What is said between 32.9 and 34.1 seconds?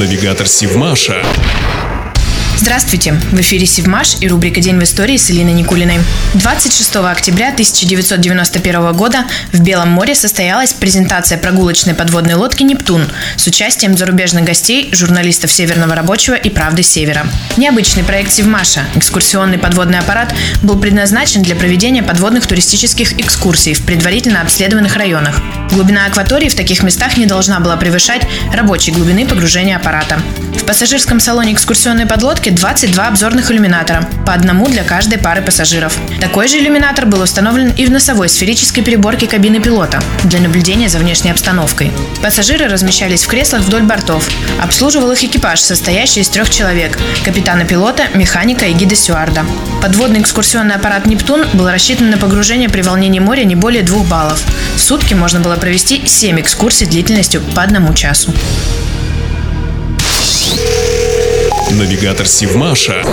обзорных иллюминатора,